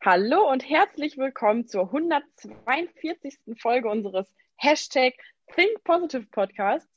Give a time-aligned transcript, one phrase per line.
[0.00, 3.36] Hallo und herzlich willkommen zur 142.
[3.58, 5.14] Folge unseres Hashtag
[5.56, 6.88] Think Positive Podcasts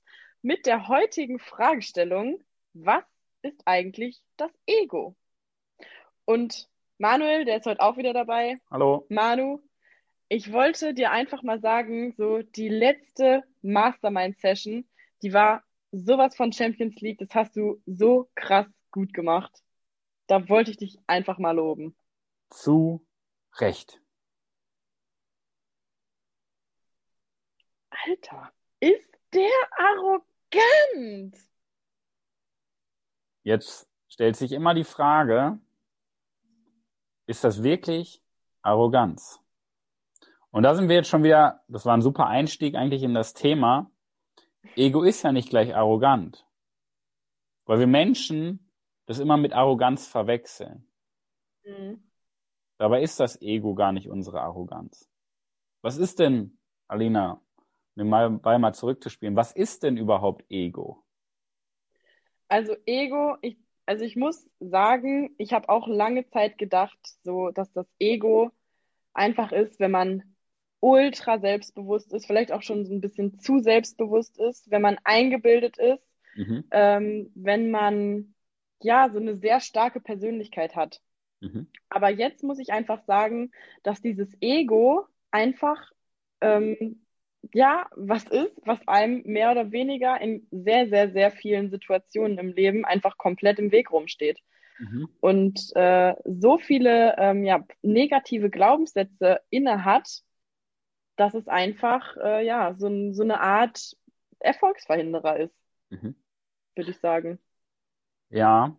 [0.43, 2.43] mit der heutigen Fragestellung,
[2.73, 3.03] was
[3.41, 5.15] ist eigentlich das Ego?
[6.25, 6.69] Und
[6.99, 8.59] Manuel, der ist heute auch wieder dabei.
[8.69, 9.07] Hallo.
[9.09, 9.63] Manu,
[10.29, 14.87] ich wollte dir einfach mal sagen, so die letzte Mastermind-Session,
[15.23, 19.51] die war sowas von Champions League, das hast du so krass gut gemacht.
[20.27, 21.95] Da wollte ich dich einfach mal loben.
[22.51, 23.05] Zu
[23.57, 24.01] Recht.
[27.89, 31.37] Alter, ist der arrogant.
[33.43, 35.59] Jetzt stellt sich immer die Frage,
[37.25, 38.21] ist das wirklich
[38.61, 39.39] Arroganz?
[40.51, 43.33] Und da sind wir jetzt schon wieder, das war ein super Einstieg eigentlich in das
[43.33, 43.89] Thema.
[44.75, 46.45] Ego ist ja nicht gleich arrogant.
[47.65, 48.71] Weil wir Menschen
[49.05, 50.87] das immer mit Arroganz verwechseln.
[51.63, 52.10] Mhm.
[52.81, 55.07] Dabei ist das Ego gar nicht unsere Arroganz.
[55.83, 57.39] Was ist denn, Alina,
[57.95, 61.03] um mal, Ball mal zurückzuspielen, was ist denn überhaupt Ego?
[62.47, 67.71] Also Ego, ich, also ich muss sagen, ich habe auch lange Zeit gedacht, so, dass
[67.71, 68.49] das Ego
[69.13, 70.35] einfach ist, wenn man
[70.79, 75.77] ultra selbstbewusst ist, vielleicht auch schon so ein bisschen zu selbstbewusst ist, wenn man eingebildet
[75.77, 76.03] ist,
[76.35, 76.63] mhm.
[76.71, 78.33] ähm, wenn man
[78.79, 80.99] ja so eine sehr starke Persönlichkeit hat.
[81.41, 81.67] Mhm.
[81.89, 83.51] Aber jetzt muss ich einfach sagen,
[83.83, 85.91] dass dieses Ego einfach
[86.39, 87.01] ähm,
[87.53, 92.53] ja was ist, was einem mehr oder weniger in sehr, sehr, sehr vielen Situationen im
[92.53, 94.39] Leben einfach komplett im Weg rumsteht.
[94.79, 95.09] Mhm.
[95.19, 100.21] Und äh, so viele ähm, ja, negative Glaubenssätze inne hat,
[101.15, 103.95] dass es einfach äh, ja so, so eine Art
[104.39, 105.55] Erfolgsverhinderer ist,
[105.89, 106.15] mhm.
[106.75, 107.39] würde ich sagen.
[108.29, 108.75] Ja,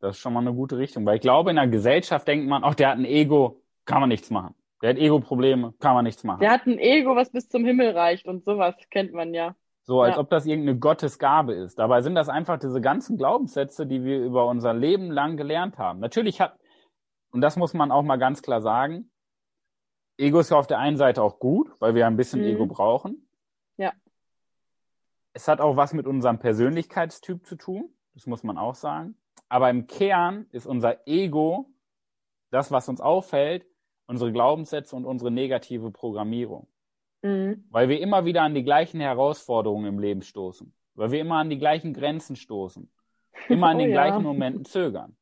[0.00, 1.04] das ist schon mal eine gute Richtung.
[1.06, 4.08] Weil ich glaube, in der Gesellschaft denkt man, ach, der hat ein Ego, kann man
[4.08, 4.54] nichts machen.
[4.82, 6.40] Der hat Ego-Probleme, kann man nichts machen.
[6.40, 9.56] Der hat ein Ego, was bis zum Himmel reicht und sowas kennt man ja.
[9.82, 10.20] So, als ja.
[10.20, 11.78] ob das irgendeine Gottesgabe ist.
[11.78, 15.98] Dabei sind das einfach diese ganzen Glaubenssätze, die wir über unser Leben lang gelernt haben.
[15.98, 16.58] Natürlich hat,
[17.30, 19.10] und das muss man auch mal ganz klar sagen,
[20.18, 22.48] Ego ist ja auf der einen Seite auch gut, weil wir ein bisschen mhm.
[22.48, 23.28] Ego brauchen.
[23.78, 23.92] Ja.
[25.32, 27.88] Es hat auch was mit unserem Persönlichkeitstyp zu tun.
[28.14, 29.16] Das muss man auch sagen.
[29.48, 31.70] Aber im Kern ist unser Ego
[32.50, 33.66] das, was uns auffällt,
[34.06, 36.66] unsere Glaubenssätze und unsere negative Programmierung.
[37.22, 37.64] Mhm.
[37.70, 40.72] Weil wir immer wieder an die gleichen Herausforderungen im Leben stoßen.
[40.94, 42.90] Weil wir immer an die gleichen Grenzen stoßen.
[43.48, 44.04] Immer an oh, den ja.
[44.04, 45.16] gleichen Momenten zögern.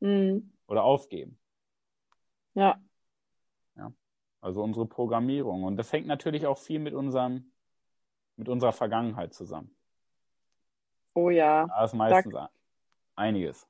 [0.00, 0.52] Mhm.
[0.68, 1.38] Oder aufgeben.
[2.54, 2.80] Ja.
[3.76, 3.92] Ja.
[4.40, 5.64] Also unsere Programmierung.
[5.64, 7.52] Und das hängt natürlich auch viel mit unserem,
[8.36, 9.74] mit unserer Vergangenheit zusammen.
[11.14, 11.66] Oh ja.
[11.66, 12.50] Da ist meistens da,
[13.16, 13.66] einiges.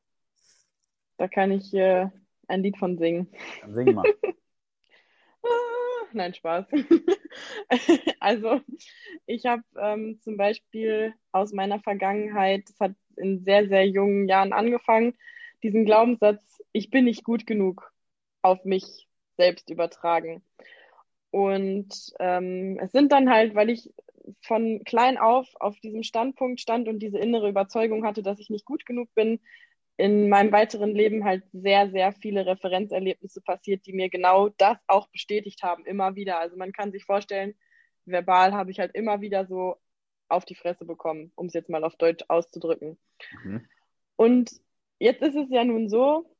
[1.17, 2.09] Da kann ich äh,
[2.49, 3.29] ein Lied von singen.
[3.63, 4.05] Dann sing mal.
[5.43, 6.67] Ah, nein, Spaß.
[8.21, 8.61] also,
[9.27, 14.53] ich habe ähm, zum Beispiel aus meiner Vergangenheit, das hat in sehr, sehr jungen Jahren
[14.53, 15.15] angefangen,
[15.63, 17.93] diesen Glaubenssatz, ich bin nicht gut genug,
[18.43, 20.43] auf mich selbst übertragen.
[21.31, 23.93] Und ähm, es sind dann halt, weil ich
[24.43, 28.65] von klein auf auf diesem Standpunkt stand und diese innere Überzeugung hatte, dass ich nicht
[28.65, 29.41] gut genug bin,
[29.97, 35.09] in meinem weiteren Leben halt sehr, sehr viele Referenzerlebnisse passiert, die mir genau das auch
[35.09, 36.39] bestätigt haben, immer wieder.
[36.39, 37.55] Also man kann sich vorstellen,
[38.05, 39.77] verbal habe ich halt immer wieder so
[40.29, 42.99] auf die Fresse bekommen, um es jetzt mal auf Deutsch auszudrücken.
[43.43, 43.67] Mhm.
[44.17, 44.51] Und
[44.99, 46.31] jetzt ist es ja nun so,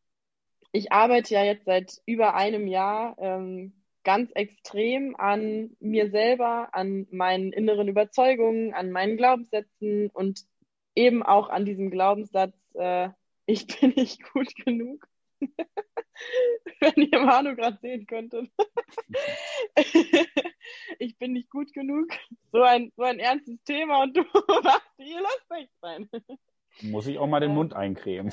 [0.73, 3.73] ich arbeite ja jetzt seit über einem Jahr ähm,
[4.07, 10.43] ganz extrem an mir selber, an meinen inneren Überzeugungen, an meinen Glaubenssätzen und
[10.95, 13.09] eben auch an diesem Glaubenssatz, äh,
[13.47, 15.09] ich bin nicht gut genug.
[16.81, 18.49] Wenn ihr Manu gerade sehen könntet.
[21.01, 22.07] ich bin nicht gut genug.
[22.53, 24.23] So ein, so ein ernstes Thema und du
[24.63, 26.09] machst hier, lass nicht sein.
[26.81, 28.33] Muss ich auch mal den Mund eincremen.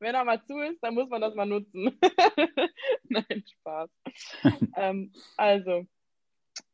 [0.00, 1.98] Wenn er mal zu ist, dann muss man das mal nutzen.
[3.08, 3.90] Nein, Spaß.
[4.76, 5.86] ähm, also,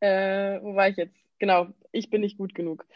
[0.01, 1.17] äh, wo war ich jetzt?
[1.39, 2.87] Genau, ich bin nicht gut genug.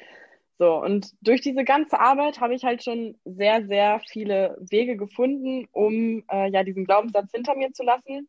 [0.58, 5.68] So, und durch diese ganze Arbeit habe ich halt schon sehr, sehr viele Wege gefunden,
[5.72, 8.28] um äh, ja diesen Glaubenssatz hinter mir zu lassen.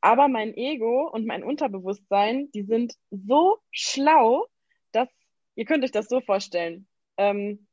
[0.00, 4.46] Aber mein Ego und mein Unterbewusstsein, die sind so schlau,
[4.92, 5.08] dass
[5.54, 6.86] ihr könnt euch das so vorstellen.
[7.18, 7.66] Ähm,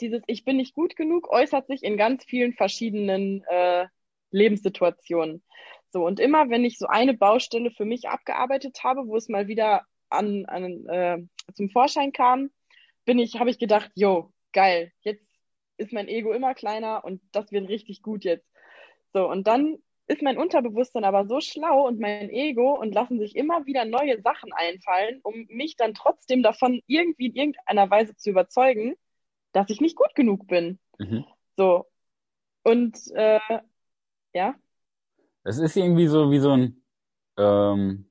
[0.00, 3.86] dieses Ich bin nicht gut genug äußert sich in ganz vielen verschiedenen äh,
[4.30, 5.42] Lebenssituationen.
[5.90, 9.48] So, und immer wenn ich so eine Baustelle für mich abgearbeitet habe, wo es mal
[9.48, 11.18] wieder an, an äh,
[11.54, 12.50] zum Vorschein kam,
[13.04, 15.24] bin ich, habe ich gedacht, yo, geil, jetzt
[15.78, 18.46] ist mein Ego immer kleiner und das wird richtig gut jetzt.
[19.12, 19.78] So, und dann
[20.08, 24.20] ist mein Unterbewusstsein aber so schlau und mein Ego und lassen sich immer wieder neue
[24.22, 28.94] Sachen einfallen, um mich dann trotzdem davon irgendwie in irgendeiner Weise zu überzeugen,
[29.56, 30.78] dass ich nicht gut genug bin.
[30.98, 31.24] Mhm.
[31.56, 31.86] So.
[32.62, 33.40] Und äh,
[34.34, 34.54] ja.
[35.44, 36.82] Es ist irgendwie so wie so ein
[37.38, 38.10] ähm,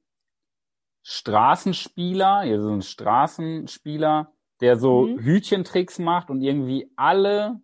[1.03, 5.19] Straßenspieler, ja, so ein Straßenspieler, der so mhm.
[5.19, 7.61] Hütchentricks macht und irgendwie alle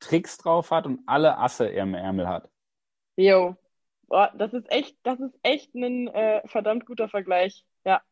[0.00, 2.50] Tricks drauf hat und alle Asse im Ärmel hat.
[3.14, 3.54] Jo.
[4.08, 7.64] Boah, das ist echt, das ist echt ein äh, verdammt guter Vergleich.
[7.84, 8.02] Ja.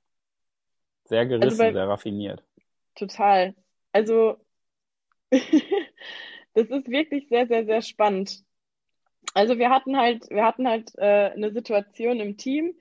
[1.05, 2.45] Sehr also gerissen, also bei, sehr raffiniert.
[2.95, 3.57] Total.
[3.91, 4.37] Also,
[6.55, 8.45] das ist wirklich sehr, sehr, sehr spannend.
[9.35, 12.75] Also wir hatten halt, wir hatten halt äh, eine Situation im Team.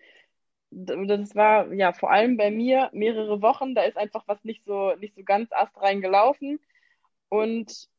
[0.72, 3.76] Das war ja vor allem bei mir mehrere Wochen.
[3.76, 6.60] Da ist einfach was nicht so, nicht so ganz astrein gelaufen.
[7.30, 7.90] Und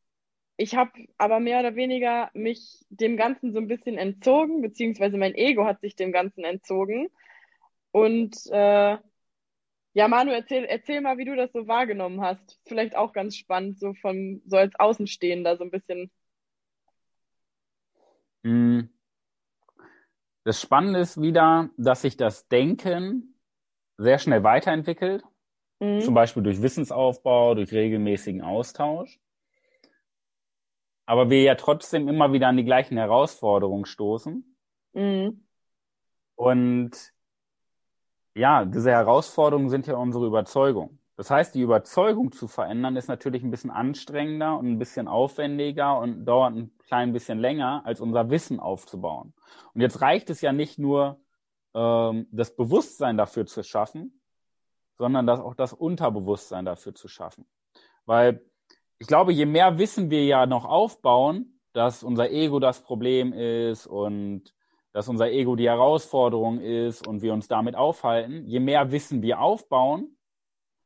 [0.57, 5.35] ich habe aber mehr oder weniger mich dem Ganzen so ein bisschen entzogen, beziehungsweise mein
[5.35, 7.09] Ego hat sich dem Ganzen entzogen.
[7.91, 8.99] Und äh,
[9.95, 12.61] ja, Manu, erzähl, erzähl mal, wie du das so wahrgenommen hast.
[12.67, 16.11] Vielleicht auch ganz spannend, so von so als Außenstehender so ein bisschen.
[18.43, 18.91] Hm.
[20.45, 23.35] Das Spannende ist wieder, dass sich das Denken
[23.97, 25.25] sehr schnell weiterentwickelt.
[25.81, 26.01] Mhm.
[26.03, 29.19] Zum Beispiel durch Wissensaufbau, durch regelmäßigen Austausch
[31.07, 34.57] aber wir ja trotzdem immer wieder an die gleichen Herausforderungen stoßen.
[34.95, 35.47] Mhm.
[36.35, 37.13] Und
[38.35, 40.99] ja, diese Herausforderungen sind ja unsere Überzeugung.
[41.17, 45.99] Das heißt, die Überzeugung zu verändern ist natürlich ein bisschen anstrengender und ein bisschen aufwendiger
[46.01, 49.33] und dauert ein klein bisschen länger, als unser Wissen aufzubauen.
[49.75, 51.21] Und jetzt reicht es ja nicht nur,
[51.75, 54.21] ähm, das Bewusstsein dafür zu schaffen,
[54.99, 57.47] sondern das, auch das Unterbewusstsein dafür zu schaffen.
[58.07, 58.45] Weil
[58.99, 63.87] ich glaube, je mehr Wissen wir ja noch aufbauen, dass unser Ego das Problem ist
[63.87, 64.55] und
[64.95, 69.41] dass unser Ego die Herausforderung ist und wir uns damit aufhalten, je mehr Wissen wir
[69.41, 70.17] aufbauen,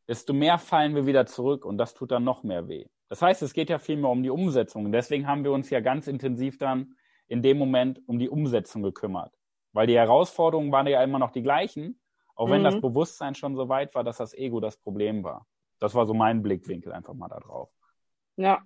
[0.09, 2.87] desto mehr fallen wir wieder zurück und das tut dann noch mehr weh.
[3.11, 4.87] Das heißt, es geht ja vielmehr um die Umsetzung.
[4.87, 6.95] Und deswegen haben wir uns ja ganz intensiv dann
[7.27, 9.35] in dem Moment um die Umsetzung gekümmert.
[9.73, 12.01] Weil die Herausforderungen waren ja immer noch die gleichen,
[12.35, 12.65] auch wenn mhm.
[12.65, 15.47] das Bewusstsein schon so weit war, dass das Ego das Problem war.
[15.81, 17.69] Das war so mein Blickwinkel einfach mal da drauf.
[18.37, 18.63] Ja.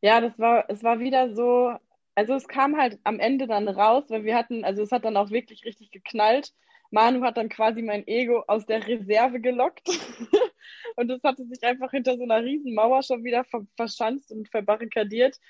[0.00, 1.74] Ja, das war, es war wieder so,
[2.14, 5.16] also es kam halt am Ende dann raus, weil wir hatten, also es hat dann
[5.16, 6.52] auch wirklich richtig geknallt.
[6.90, 9.88] Manu hat dann quasi mein Ego aus der Reserve gelockt
[10.96, 14.48] und es hatte sich einfach hinter so einer riesen Mauer schon wieder ver verschanzt und
[14.48, 15.40] verbarrikadiert.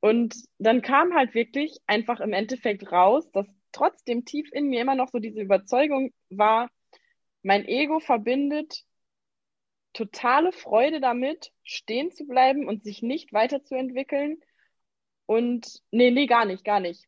[0.00, 4.94] Und dann kam halt wirklich einfach im Endeffekt raus, dass trotzdem tief in mir immer
[4.94, 6.70] noch so diese Überzeugung war,
[7.42, 8.84] mein Ego verbindet
[9.94, 14.42] totale Freude damit, stehen zu bleiben und sich nicht weiterzuentwickeln.
[15.26, 17.04] Und nee, nee, gar nicht, gar nicht.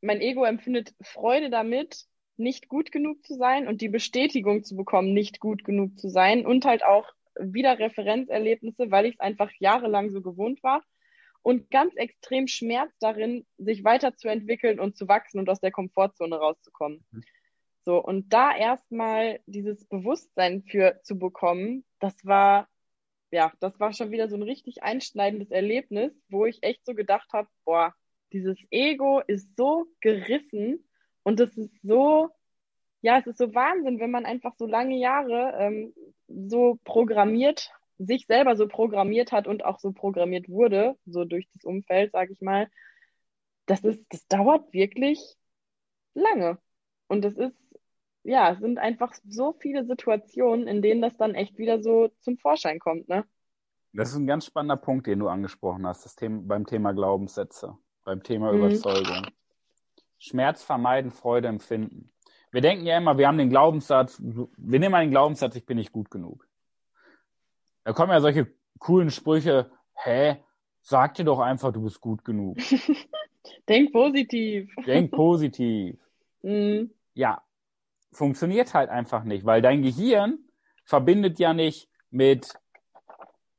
[0.00, 5.12] Mein Ego empfindet Freude damit, nicht gut genug zu sein und die Bestätigung zu bekommen,
[5.12, 7.08] nicht gut genug zu sein und halt auch
[7.38, 10.82] wieder Referenzerlebnisse, weil ich es einfach jahrelang so gewohnt war
[11.42, 17.04] und ganz extrem Schmerz darin, sich weiterzuentwickeln und zu wachsen und aus der Komfortzone rauszukommen.
[17.10, 17.22] Mhm.
[17.84, 22.66] So, und da erstmal dieses Bewusstsein für zu bekommen, das war,
[23.34, 27.32] ja, das war schon wieder so ein richtig einschneidendes Erlebnis, wo ich echt so gedacht
[27.32, 27.92] habe, boah,
[28.32, 30.88] dieses Ego ist so gerissen
[31.24, 32.30] und es ist so,
[33.02, 35.94] ja, es ist so Wahnsinn, wenn man einfach so lange Jahre ähm,
[36.28, 41.64] so programmiert, sich selber so programmiert hat und auch so programmiert wurde, so durch das
[41.64, 42.70] Umfeld, sage ich mal.
[43.66, 45.20] Das ist, das dauert wirklich
[46.14, 46.58] lange.
[47.08, 47.56] Und das ist
[48.24, 52.38] ja, es sind einfach so viele Situationen, in denen das dann echt wieder so zum
[52.38, 53.24] Vorschein kommt, ne?
[53.92, 57.76] Das ist ein ganz spannender Punkt, den du angesprochen hast, das Thema, beim Thema Glaubenssätze,
[58.02, 58.58] beim Thema mhm.
[58.58, 59.28] Überzeugung.
[60.18, 62.10] Schmerz vermeiden, Freude empfinden.
[62.50, 65.76] Wir denken ja immer, wir haben den Glaubenssatz, wir nehmen mal den Glaubenssatz, ich bin
[65.76, 66.48] nicht gut genug.
[67.84, 68.46] Da kommen ja solche
[68.78, 70.36] coolen Sprüche, hä,
[70.80, 72.56] sag dir doch einfach, du bist gut genug.
[73.68, 74.74] Denk positiv.
[74.86, 75.98] Denk positiv.
[76.46, 76.90] Mhm.
[77.14, 77.42] Ja,
[78.16, 80.38] funktioniert halt einfach nicht, weil dein Gehirn
[80.84, 82.54] verbindet ja nicht mit,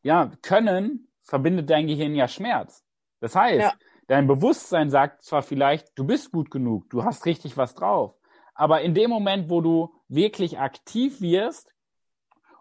[0.02, 2.86] ja, Können, verbindet dein Gehirn ja Schmerz.
[3.20, 3.74] Das heißt, ja.
[4.08, 8.16] dein Bewusstsein sagt zwar vielleicht, du bist gut genug, du hast richtig was drauf,
[8.54, 11.74] aber in dem Moment, wo du wirklich aktiv wirst,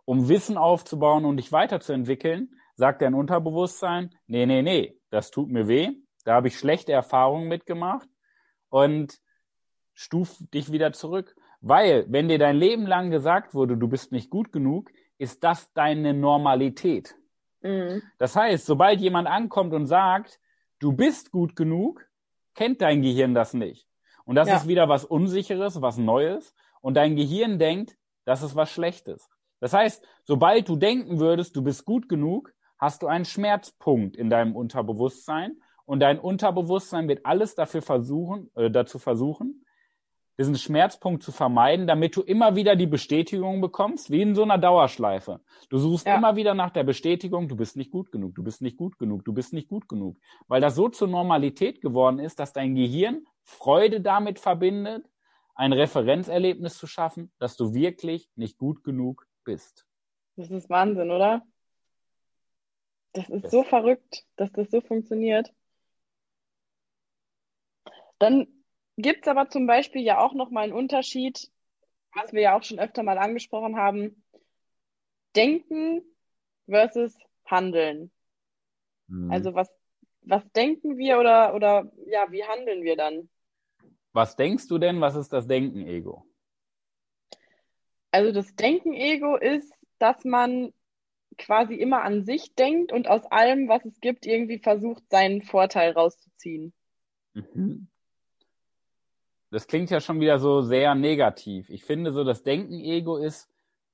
[0.05, 5.69] um Wissen aufzubauen und dich weiterzuentwickeln, sagt dein Unterbewusstsein, nee, nee, nee, das tut mir
[5.69, 5.93] weh,
[6.25, 8.09] da habe ich schlechte Erfahrungen mitgemacht
[8.69, 9.21] und
[9.95, 11.37] stuf dich wieder zurück.
[11.67, 15.73] Weil, wenn dir dein Leben lang gesagt wurde, du bist nicht gut genug, ist das
[15.73, 17.17] deine Normalität.
[17.63, 18.03] Mhm.
[18.19, 20.39] Das heißt, sobald jemand ankommt und sagt,
[20.79, 22.05] du bist gut genug,
[22.55, 23.89] kennt dein Gehirn das nicht.
[24.27, 24.57] Und das Ja.
[24.57, 26.55] ist wieder was Unsicheres, was Neues.
[26.83, 29.31] Und dein Gehirn denkt, das ist was Schlechtes.
[29.61, 34.29] Das heißt, sobald du denken würdest, du bist gut genug, hast du einen Schmerzpunkt in
[34.29, 35.57] deinem Unterbewusstsein.
[35.87, 39.64] Und dein Unterbewusstsein wird alles dafür versuchen, äh, dazu versuchen,
[40.39, 44.59] diesen Schmerzpunkt zu vermeiden, damit du immer wieder die Bestätigung bekommst, wie in so einer
[44.59, 45.41] Dauerschleife.
[45.69, 46.17] Du suchst Ja.
[46.17, 49.25] immer wieder nach der Bestätigung, du bist nicht gut genug, du bist nicht gut genug,
[49.25, 50.19] du bist nicht gut genug.
[50.49, 55.09] Weil das so zur Normalität geworden ist, dass dein Gehirn Freude damit verbindet,
[55.55, 59.87] ein Referenzerlebnis zu schaffen, dass du wirklich nicht gut genug bist.
[60.37, 61.43] Das ist Wahnsinn, oder?
[63.13, 65.53] Das ist Das- so verrückt, dass das so funktioniert.
[68.19, 68.49] Dann
[68.97, 71.51] gibt es aber zum Beispiel ja auch nochmal einen Unterschied,
[72.15, 74.25] was wir ja auch schon öfter mal angesprochen haben.
[75.35, 76.03] Denken
[76.67, 78.11] versus Handeln.
[79.09, 79.31] Mhm.
[79.31, 79.69] Also was,
[80.23, 83.29] was denken wir oder, oder ja, wie handeln wir dann?
[84.15, 86.25] was denkst du denn, was ist das Denken-Ego?
[88.13, 90.73] Also das Denken-Ego ist, dass man
[91.37, 95.91] quasi immer an sich denkt und aus allem, was es gibt, irgendwie versucht, seinen Vorteil
[95.91, 96.73] rauszuziehen.
[97.35, 97.89] Mhm.
[99.55, 101.71] Das klingt ja schon wieder so sehr negativ.
[101.71, 103.49] Ich finde so, das Denken-Ego ist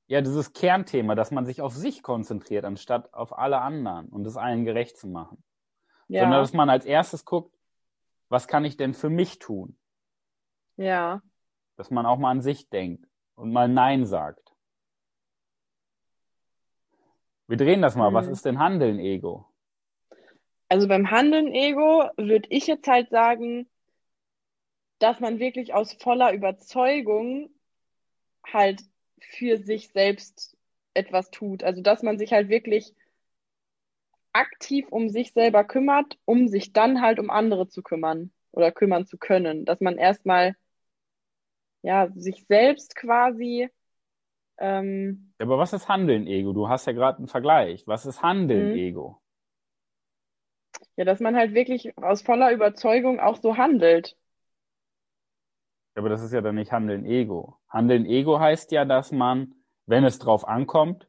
[0.06, 4.38] ja dieses Kernthema, dass man sich auf sich konzentriert, anstatt auf alle anderen und es
[4.38, 5.44] allen gerecht zu machen.
[6.08, 7.54] Sondern Ja, dass man als erstes guckt,
[8.30, 9.76] was kann ich denn für mich tun?
[10.76, 11.20] ja.
[11.76, 14.52] Dass man auch mal an sich denkt und mal Nein sagt.
[17.46, 18.12] Wir drehen das mal.
[18.14, 18.32] Was Mhm.
[18.32, 19.46] ist denn Handeln-Ego?
[20.68, 23.68] Also beim Handeln-Ego würde ich jetzt halt sagen,
[25.00, 27.50] dass man wirklich aus voller Überzeugung
[28.46, 28.82] halt
[29.20, 30.56] für sich selbst
[30.94, 31.64] etwas tut.
[31.64, 32.94] Also dass man sich halt wirklich
[34.32, 39.06] aktiv um sich selber kümmert, um sich dann halt um andere zu kümmern oder kümmern
[39.06, 39.64] zu können.
[39.64, 40.54] Dass man erstmal
[41.82, 43.68] ja sich selbst quasi
[44.58, 46.52] ähm, Aber was ist Handeln-Ego?
[46.52, 47.86] Du hast ja gerade einen Vergleich.
[47.86, 49.20] Was ist Handeln-Ego?
[50.96, 54.16] ja, dass man halt wirklich aus voller Überzeugung auch so handelt.
[56.00, 57.58] Aber das ist ja dann nicht Handeln-Ego.
[57.68, 59.52] Handeln-Ego heißt ja, dass man,
[59.84, 61.06] wenn es drauf ankommt,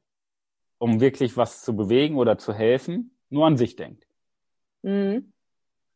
[0.80, 4.06] um wirklich was zu bewegen oder zu helfen, nur an sich denkt.
[4.82, 5.32] Mhm.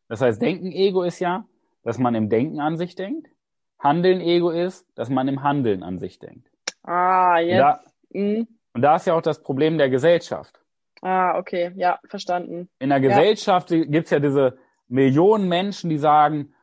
[0.08, 1.46] Das heißt, Denken-Ego ist ja,
[1.84, 3.28] dass man im Denken an sich denkt.
[3.80, 6.50] Handeln-Ego ist, dass man im Handeln an sich denkt.
[6.84, 7.94] Ah, Und da, jetzt.
[8.12, 8.48] Mhm.
[8.76, 10.58] und da ist ja auch das Problem der Gesellschaft.
[11.02, 12.70] Ah, okay, ja, verstanden.
[12.80, 13.10] In der Ja.
[13.10, 16.54] Gesellschaft gibt's ja diese Millionen Menschen, die sagen,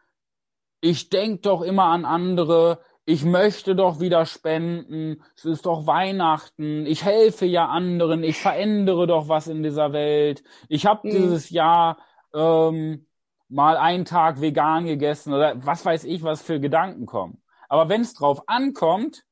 [0.83, 6.87] ich denk doch immer an andere, ich möchte doch wieder spenden, es ist doch Weihnachten,
[6.87, 10.45] ich helfe ja anderen, ich verändere doch was in dieser Welt.
[10.71, 11.09] Ich habe Mhm.
[11.11, 11.99] dieses Jahr
[12.35, 13.09] ähm,
[13.51, 17.43] mal einen Tag vegan gegessen oder was weiß ich, was für Gedanken kommen.
[17.71, 19.25] Aber wenn es drauf ankommt,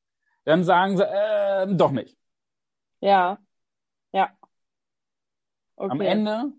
[0.45, 2.17] dann sagen sie, äh, doch nicht.
[3.01, 3.37] Ja,
[4.13, 4.37] ja.
[5.87, 6.01] Am Okay.
[6.01, 6.53] Ende,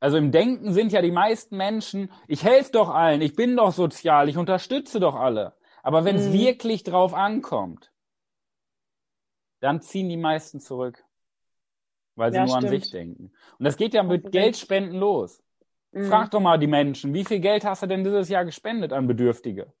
[0.00, 3.72] also im Denken sind ja die meisten Menschen, ich helfe doch allen, ich bin doch
[3.72, 5.54] sozial, ich unterstütze doch alle.
[5.82, 6.32] Aber wenn es Mhm.
[6.32, 7.92] wirklich drauf ankommt,
[9.60, 11.04] dann ziehen die meisten zurück,
[12.14, 12.82] weil sie Ja, nur an stimmt.
[12.82, 13.32] sich denken.
[13.58, 14.30] Und das geht ja mit.
[14.32, 15.42] Geldspenden los.
[15.92, 16.08] Mhm.
[16.08, 19.06] Frag doch mal die Menschen, wie viel Geld hast du denn dieses Jahr gespendet an
[19.06, 19.72] Bedürftige?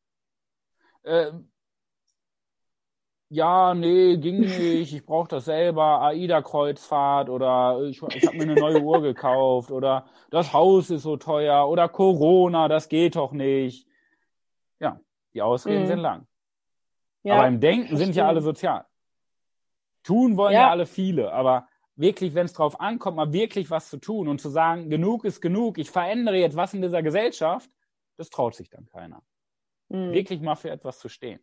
[1.02, 1.32] Äh,
[3.28, 8.56] ja, nee, ging nicht, ich brauche das selber, AIDA-Kreuzfahrt oder ich, ich habe mir eine
[8.56, 13.88] neue Uhr gekauft oder das Haus ist so teuer oder Corona, das geht doch nicht.
[14.78, 15.00] Ja,
[15.34, 15.86] die Ausreden Mhm.
[15.86, 16.26] sind lang.
[17.24, 18.86] Ja, aber im Denken sind ja alle sozial.
[20.04, 20.70] Tun wollen ja, Ja.
[20.70, 21.66] alle viele, aber
[21.96, 25.40] wirklich, wenn es drauf ankommt, mal wirklich was zu tun und zu sagen, genug ist
[25.40, 27.68] genug, ich verändere jetzt was in dieser Gesellschaft,
[28.16, 29.22] das traut sich dann keiner.
[29.88, 30.12] Mhm.
[30.12, 31.40] Wirklich mal für etwas zu stehen.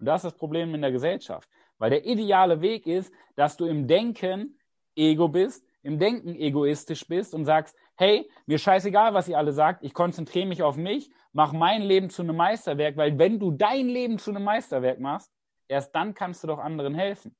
[0.00, 1.48] Und das ist das Problem in der Gesellschaft.
[1.78, 4.58] Weil der ideale Weg ist, dass du im Denken
[4.96, 9.84] Ego bist, im Denken egoistisch bist und sagst, hey, mir scheißegal, was ihr alle sagt,
[9.84, 13.88] ich konzentriere mich auf mich, mach mein Leben zu einem Meisterwerk, weil wenn du dein
[13.88, 15.30] Leben zu einem Meisterwerk machst,
[15.68, 17.34] erst dann kannst du doch anderen helfen.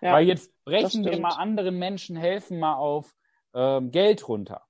[0.00, 3.14] Ja, Weil jetzt brechen wir mal anderen Menschen helfen mal auf
[3.54, 4.62] ähm, Geld runter.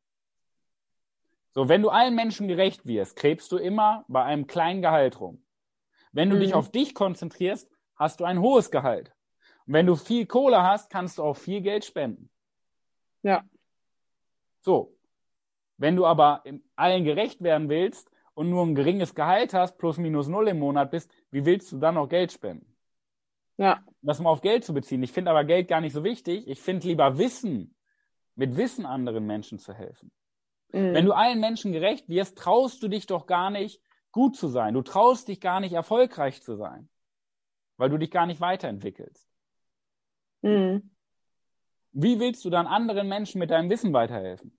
[1.55, 5.43] So, wenn du allen Menschen gerecht wirst, krebst du immer bei einem kleinen Gehalt rum.
[6.13, 6.41] Wenn du Mhm.
[6.41, 9.13] dich auf dich konzentrierst, hast du ein hohes Gehalt.
[9.67, 12.31] Und wenn du viel Kohle hast, kannst du auch viel Geld spenden.
[13.23, 13.45] Ja.
[14.61, 14.95] So.
[15.77, 16.43] Wenn du aber
[16.77, 20.91] allen gerecht werden willst und nur ein geringes Gehalt hast, plus minus null im Monat
[20.91, 22.75] bist, wie willst du dann noch Geld spenden?
[23.57, 25.03] Ja, das mal auf Geld zu beziehen.
[25.03, 26.47] Ich finde aber Geld gar nicht so wichtig.
[26.49, 27.75] Ich finde lieber Wissen,
[28.37, 30.13] mit Wissen anderen Menschen zu helfen.
[30.73, 30.95] Mhm.
[30.95, 33.81] Wenn du allen Menschen gerecht wirst, traust du dich doch gar nicht,
[34.13, 34.75] gut zu sein.
[34.75, 36.89] Du traust dich gar nicht, erfolgreich zu sein,
[37.77, 39.29] weil du dich gar nicht weiterentwickelst.
[40.43, 40.91] Mhm.
[41.93, 44.57] Wie willst du dann anderen Menschen mit deinem Wissen weiterhelfen?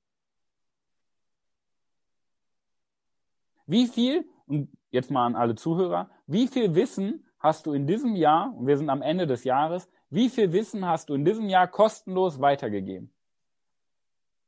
[3.65, 8.15] Wie viel, und jetzt mal an alle Zuhörer, wie viel Wissen hast du in diesem
[8.15, 11.48] Jahr, und wir sind am Ende des Jahres, wie viel Wissen hast du in diesem
[11.50, 13.13] Jahr kostenlos weitergegeben?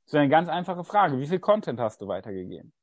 [0.06, 1.20] Das ist eine ganz einfache Frage.
[1.20, 2.74] Wie viel Content hast du weitergegeben?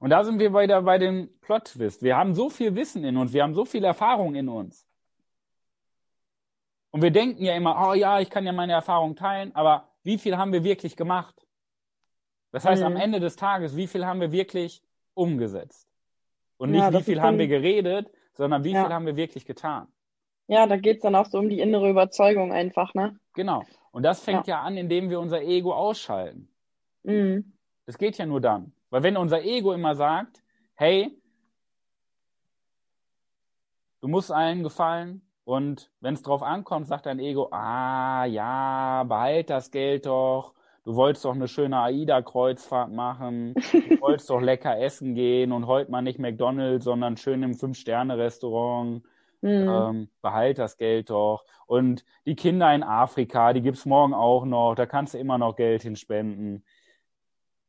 [0.00, 2.02] Und da sind wir wieder bei dem Plot-Twist.
[2.02, 4.86] Wir haben so viel Wissen in uns, wir haben so viel Erfahrung in uns.
[6.90, 10.18] Und wir denken ja immer, oh ja, ich kann ja meine Erfahrung teilen, aber wie
[10.18, 11.34] viel haben wir wirklich gemacht?
[12.52, 12.86] Das heißt, mhm.
[12.86, 14.80] am Ende des Tages, wie viel haben wir wirklich
[15.14, 15.88] umgesetzt?
[16.56, 18.84] Und nicht, ja, wie viel haben wir geredet, sondern wie ja.
[18.84, 19.88] viel haben wir wirklich getan?
[20.46, 23.18] Ja, da geht es dann auch so um die innere Überzeugung einfach, ne?
[23.32, 23.64] Genau.
[23.90, 26.48] Und das fängt ja, ja an, indem wir unser Ego ausschalten.
[27.02, 27.54] Mhm.
[27.86, 28.72] Das geht ja nur dann.
[28.94, 30.40] Weil wenn unser Ego immer sagt,
[30.76, 31.20] hey,
[34.00, 39.50] du musst allen gefallen und wenn es drauf ankommt, sagt dein Ego, ah ja, behalt
[39.50, 43.60] das Geld doch, du wolltest doch eine schöne AIDA-Kreuzfahrt machen, du
[44.00, 49.02] wolltest doch lecker essen gehen und heute mal nicht McDonalds, sondern schön im Fünf-Sterne-Restaurant.
[49.40, 49.68] Mhm.
[49.68, 51.44] Ähm, behalt das Geld doch.
[51.66, 55.56] Und die Kinder in Afrika, die gibt's morgen auch noch, da kannst du immer noch
[55.56, 56.64] Geld hinspenden.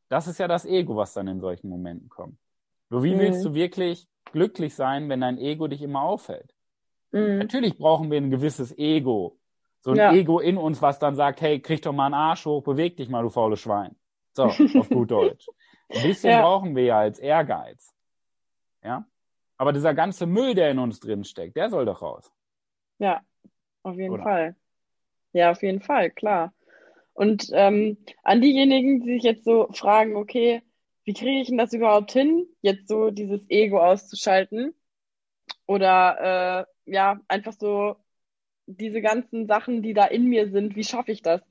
[0.09, 2.37] Das ist ja das Ego, was dann in solchen Momenten kommt.
[2.89, 3.19] Nur wie mhm.
[3.19, 6.53] willst du wirklich glücklich sein, wenn dein Ego dich immer aufhält?
[7.11, 7.39] Mhm.
[7.39, 9.37] Natürlich brauchen wir ein gewisses Ego,
[9.81, 10.13] so ein ja.
[10.13, 13.09] Ego in uns, was dann sagt, hey, krieg doch mal einen Arsch hoch, beweg dich
[13.09, 13.95] mal, du faules Schwein.
[14.33, 15.47] So, auf gut Deutsch.
[15.89, 16.41] Ein bisschen ja.
[16.41, 17.95] brauchen wir ja als Ehrgeiz.
[18.83, 19.05] Ja?
[19.57, 22.31] Aber dieser ganze Müll, der in uns drin steckt, der soll doch raus.
[22.97, 23.21] Ja,
[23.83, 24.23] auf jeden Oder?
[24.23, 24.55] Fall.
[25.33, 26.53] Ja, auf jeden Fall, klar.
[27.15, 30.61] Und ähm, an diejenigen, die sich jetzt so fragen, okay,
[31.05, 34.75] wie kriege ich denn das überhaupt hin, jetzt so dieses Ego auszuschalten?
[35.65, 37.95] Oder äh, ja, einfach so
[38.67, 41.41] diese ganzen Sachen, die da in mir sind, wie schaffe ich das?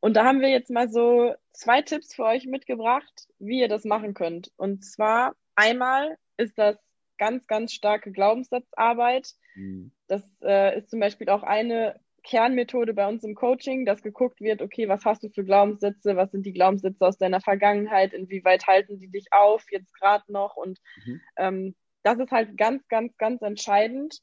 [0.00, 3.84] Und da haben wir jetzt mal so zwei Tipps für euch mitgebracht, wie ihr das
[3.84, 4.50] machen könnt.
[4.56, 6.78] Und zwar einmal ist das
[7.18, 9.34] ganz, ganz starke Glaubenssatzarbeit.
[9.56, 9.92] Mhm.
[10.06, 14.60] Das äh, ist zum Beispiel auch eine Kernmethode bei uns im Coaching, dass geguckt wird,
[14.60, 18.98] okay, was hast du für Glaubenssätze, was sind die Glaubenssätze aus deiner Vergangenheit, inwieweit halten
[18.98, 20.56] die dich auf, jetzt gerade noch.
[20.56, 21.20] Und mhm.
[21.36, 24.20] ähm, das ist halt ganz, ganz, ganz entscheidend.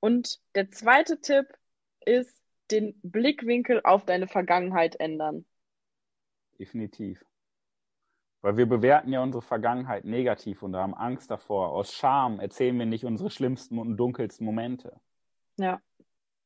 [0.00, 1.46] Und der zweite Tipp
[2.04, 5.46] ist den Blickwinkel auf deine Vergangenheit ändern.
[6.58, 7.24] Definitiv.
[8.42, 11.72] Weil wir bewerten ja unsere Vergangenheit negativ und haben Angst davor.
[11.72, 15.00] Aus Scham erzählen wir nicht unsere schlimmsten und dunkelsten Momente.
[15.56, 15.80] Ja.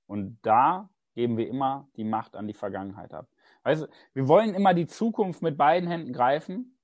[0.06, 0.88] Und da
[1.20, 3.28] geben wir immer die Macht an die Vergangenheit ab.
[3.62, 6.78] Weißt du, wir wollen immer die Zukunft mit beiden Händen greifen,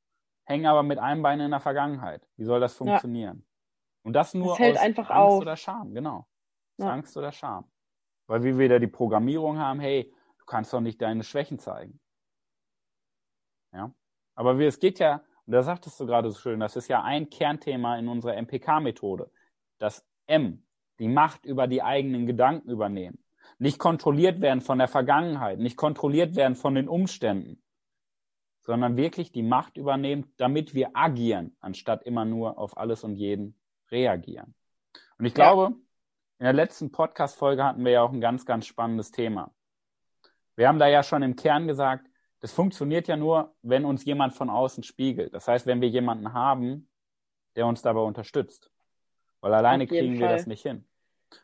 [0.44, 2.28] hängen aber mit einem Bein in der Vergangenheit.
[2.36, 3.38] Wie soll das funktionieren?
[3.38, 3.44] Ja.
[4.02, 5.40] Und das nur das aus Angst auf.
[5.40, 6.26] oder Scham, genau.
[6.76, 6.90] Ja.
[6.90, 7.64] Angst oder Scham.
[8.26, 11.98] Weil wir wieder die Programmierung haben, hey, du kannst doch nicht deine Schwächen zeigen.
[13.72, 13.90] Ja.
[14.34, 17.02] Aber wie, es geht ja, und da sagtest du gerade so schön, das ist ja
[17.02, 19.30] ein Kernthema in unserer MPK-Methode.
[19.78, 20.66] Das M,
[20.98, 23.18] die Macht über die eigenen Gedanken übernehmen.
[23.58, 27.62] Nicht kontrolliert werden von der Vergangenheit, nicht kontrolliert werden von den Umständen,
[28.60, 33.58] sondern wirklich die Macht übernehmen, damit wir agieren, anstatt immer nur auf alles und jeden
[33.90, 34.54] reagieren.
[35.18, 35.76] Und ich glaube, ja.
[36.38, 39.54] In der letzten Podcast-Folge hatten wir ja auch ein ganz, ganz spannendes Thema.
[40.54, 42.06] Wir haben da ja schon im Kern gesagt,
[42.40, 45.32] das funktioniert ja nur, wenn uns jemand von außen spiegelt.
[45.32, 46.90] Das heißt, wenn wir jemanden haben,
[47.56, 48.70] der uns dabei unterstützt.
[49.40, 50.86] Weil alleine kriegen wir das nicht hin.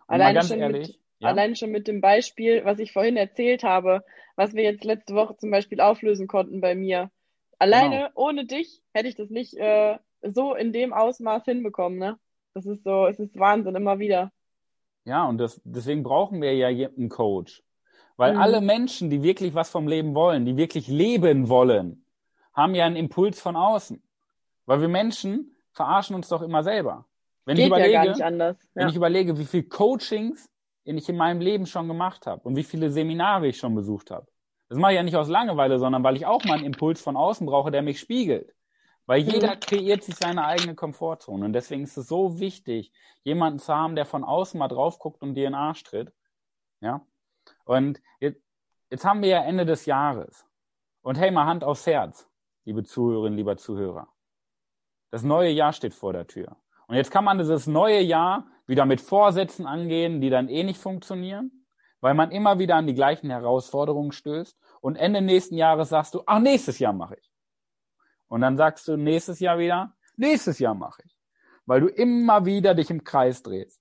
[0.07, 1.29] Und alleine ganz ehrlich, ja?
[1.29, 4.05] alleine schon mit dem Beispiel, was ich vorhin erzählt habe,
[4.37, 7.11] was wir jetzt letzte Woche zum Beispiel auflösen konnten bei mir.
[7.59, 8.11] Alleine genau.
[8.15, 12.19] ohne dich hätte ich das nicht äh, so in dem Ausmaß hinbekommen, ne?
[12.55, 14.31] Das ist so, es ist Wahnsinn, immer wieder.
[15.05, 17.63] Ja, und das, deswegen brauchen wir ja einen Coach.
[18.17, 18.41] Weil mhm.
[18.41, 22.05] alle Menschen, die wirklich was vom Leben wollen, die wirklich leben wollen,
[22.53, 24.03] haben ja einen Impuls von außen.
[24.67, 27.07] Weil wir Menschen verarschen uns doch immer selber.
[27.45, 28.57] Wenn Geht ich überlege, ja gar nicht anders.
[28.63, 28.69] Ja.
[28.75, 30.49] wenn ich überlege, wie viel Coachings
[30.85, 34.27] ich in meinem Leben schon gemacht habe und wie viele Seminare ich schon besucht habe.
[34.69, 37.17] Das mache ich ja nicht aus Langeweile, sondern weil ich auch mal einen Impuls von
[37.17, 38.55] außen brauche, der mich spiegelt.
[39.07, 41.45] Weil jeder kreiert sich seine eigene Komfortzone.
[41.45, 42.93] Und deswegen ist es so wichtig,
[43.25, 46.13] jemanden zu haben, der von außen mal drauf guckt und dir in den Arsch tritt.
[46.81, 47.05] Ja.
[47.65, 48.41] Und jetzt,
[48.91, 50.47] jetzt haben wir ja Ende des Jahres.
[51.03, 52.29] Und hey, mal Hand aufs Herz,
[52.65, 54.09] liebe Zuhörerinnen, lieber Zuhörer.
[55.11, 56.57] Das neue Jahr steht vor der Tür.
[56.87, 60.81] Und jetzt kann man dieses neue Jahr wieder mit Vorsätzen angehen, die dann eh nicht
[60.81, 61.67] funktionieren,
[62.01, 64.59] weil man immer wieder an die gleichen Herausforderungen stößt.
[64.81, 67.31] Und Ende nächsten Jahres sagst du, ach, nächstes Jahr mache ich.
[68.29, 71.17] Und dann sagst du nächstes Jahr wieder, nächstes Jahr mache ich.
[71.67, 73.81] Weil du immer wieder dich im Kreis drehst.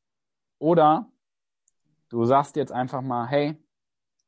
[0.60, 1.12] Oder
[2.10, 3.58] du sagst jetzt einfach mal, hey,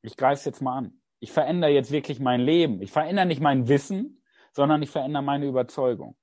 [0.02, 1.02] ich greife es jetzt mal an.
[1.20, 2.82] Ich verändere jetzt wirklich mein Leben.
[2.82, 6.16] Ich verändere nicht mein Wissen, sondern ich verändere meine Überzeugung.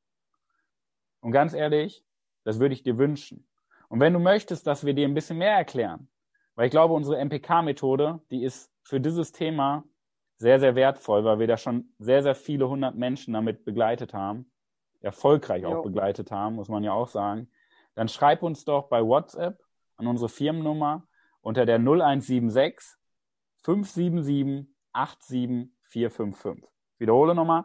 [1.20, 2.04] Und ganz ehrlich,
[2.44, 3.46] das würde ich dir wünschen.
[3.88, 6.08] Und wenn du möchtest, dass wir dir ein bisschen mehr erklären,
[6.54, 9.84] weil ich glaube, unsere MPK-Methode, die ist für dieses Thema
[10.36, 14.50] sehr, sehr wertvoll, weil wir da schon sehr, sehr viele hundert Menschen damit begleitet haben,
[15.00, 15.82] erfolgreich auch jo.
[15.82, 17.50] begleitet haben, muss man ja auch sagen,
[17.94, 19.58] dann schreib uns doch bei WhatsApp
[19.96, 21.06] an unsere Firmennummer
[21.40, 22.96] unter der 0176
[23.62, 26.64] 577 87455.
[26.98, 27.64] Wiederhole nochmal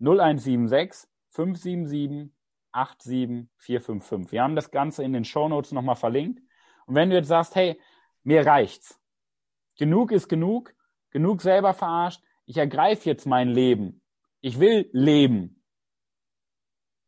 [0.00, 2.32] 0176 577
[2.72, 4.32] 87455.
[4.32, 6.40] Wir haben das Ganze in den Shownotes nochmal verlinkt.
[6.86, 7.80] Und wenn du jetzt sagst, hey,
[8.22, 9.00] mir reicht's.
[9.78, 10.74] Genug ist genug,
[11.10, 14.02] genug selber verarscht, ich ergreife jetzt mein Leben.
[14.40, 15.62] Ich will leben.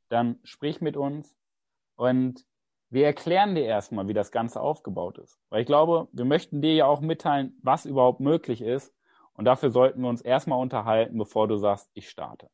[0.08, 1.36] Dann sprich mit uns
[1.96, 2.44] und
[2.90, 5.40] wir erklären dir erstmal, wie das Ganze aufgebaut ist.
[5.50, 8.94] Weil ich glaube, wir möchten dir ja auch mitteilen, was überhaupt möglich ist.
[9.32, 12.48] Und dafür sollten wir uns erstmal unterhalten, bevor du sagst, ich starte.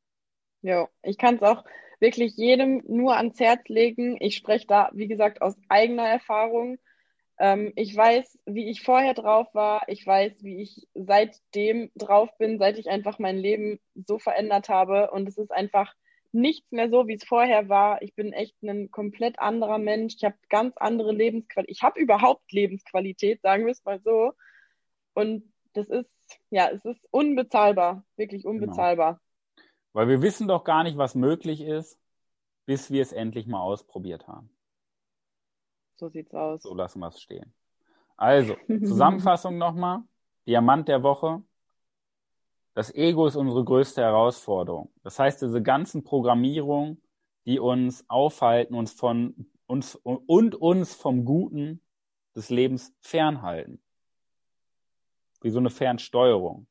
[0.62, 1.64] Ja, ich kann es auch
[2.00, 4.16] wirklich jedem nur ans Herz legen.
[4.20, 6.78] Ich spreche da, wie gesagt, aus eigener Erfahrung.
[7.38, 9.82] Ähm, ich weiß, wie ich vorher drauf war.
[9.88, 15.10] Ich weiß, wie ich seitdem drauf bin, seit ich einfach mein Leben so verändert habe.
[15.10, 15.94] Und es ist einfach
[16.32, 18.02] nichts mehr so, wie es vorher war.
[18.02, 20.14] Ich bin echt ein komplett anderer Mensch.
[20.16, 21.76] Ich habe ganz andere Lebensqualität.
[21.76, 24.32] Ich habe überhaupt Lebensqualität, sagen wir es mal so.
[25.14, 26.10] Und das ist,
[26.50, 28.54] ja, es ist unbezahlbar, wirklich genau.
[28.54, 29.12] unbezahlbar.
[29.14, 29.29] Genau.
[29.92, 31.98] Weil wir wissen doch gar nicht, was möglich ist,
[32.66, 34.50] bis wir es endlich mal ausprobiert haben.
[35.96, 36.62] So sieht's aus.
[36.62, 37.52] So lassen wir es stehen.
[38.16, 40.02] Also, Zusammenfassung nochmal.
[40.46, 41.42] Diamant der Woche.
[42.74, 44.90] Das Ego ist unsere größte Herausforderung.
[45.02, 47.02] Das heißt, diese ganzen Programmierungen,
[47.44, 51.80] die uns aufhalten, uns von uns und uns vom Guten
[52.34, 53.82] des Lebens fernhalten.
[55.42, 56.66] Wie so eine Fernsteuerung.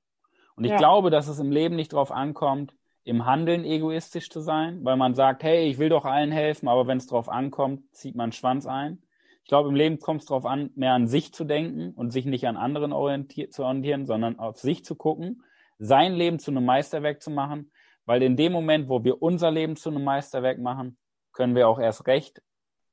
[0.56, 0.78] Und ich ja.
[0.78, 5.16] glaube, dass es im Leben nicht darauf ankommt, im Handeln egoistisch zu sein, weil man
[5.16, 8.66] sagt, hey, ich will doch allen helfen, aber wenn es darauf ankommt, zieht man Schwanz
[8.66, 9.02] ein.
[9.44, 12.26] Ich glaube, im Leben kommt es darauf an, mehr an sich zu denken und sich
[12.26, 15.44] nicht an anderen orientier zu orientieren, sondern auf sich zu gucken
[15.80, 17.72] sein Leben zu einem Meisterwerk zu machen,
[18.06, 20.98] weil in dem Moment, wo wir unser Leben zu einem Meisterwerk machen,
[21.32, 22.42] können wir auch erst recht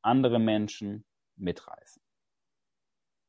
[0.03, 1.05] andere Menschen
[1.37, 2.01] mitreißen.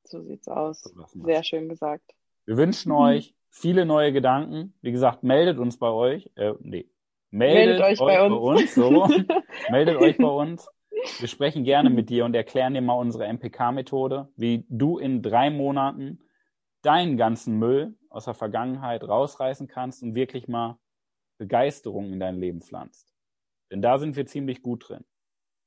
[0.03, 0.83] So sieht's aus.
[1.13, 2.13] Sehr schön gesagt.
[2.45, 4.73] Wir wünschen euch viele neue Gedanken.
[4.81, 6.29] Wie gesagt, meldet uns bei euch.
[6.35, 6.89] Äh, nee.
[7.29, 8.35] Meldet, meldet euch, euch, bei uns.
[8.35, 9.07] Bei uns so.
[9.71, 10.67] meldet euch bei uns.
[11.19, 15.49] Wir sprechen gerne mit dir und erklären dir mal unsere MPK-Methode, wie du in drei
[15.49, 16.19] Monaten
[16.81, 20.79] deinen ganzen Müll aus der Vergangenheit rausreißen kannst und wirklich mal
[21.37, 23.13] Begeisterung in dein Leben pflanzt.
[23.71, 25.03] Denn da sind wir ziemlich gut drin,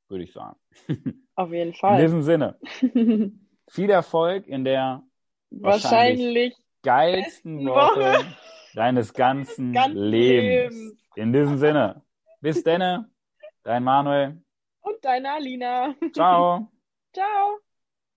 [0.08, 0.58] würde ich sagen.
[1.34, 2.00] Auf jeden Fall.
[2.00, 2.58] In diesem Sinne.
[3.68, 5.02] viel Erfolg in der
[5.50, 8.36] wahrscheinlich, wahrscheinlich geilsten Woche, Woche
[8.74, 10.74] deines ganzen Lebens.
[10.74, 11.06] Lebens.
[11.16, 12.02] In diesem Sinne.
[12.40, 13.10] Bis denne,
[13.62, 14.42] dein Manuel.
[14.80, 15.94] Und deine Alina.
[16.12, 16.70] Ciao.
[17.12, 17.58] Ciao.